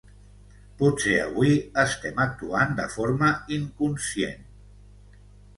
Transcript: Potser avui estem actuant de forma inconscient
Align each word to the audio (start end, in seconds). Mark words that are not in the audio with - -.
Potser 0.79 1.17
avui 1.25 1.53
estem 1.83 2.21
actuant 2.25 2.73
de 2.81 2.87
forma 2.97 3.29
inconscient 3.59 4.43